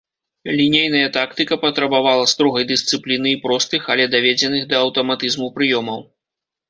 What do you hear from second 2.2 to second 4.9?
строгай дысцыпліны і простых, але даведзеных да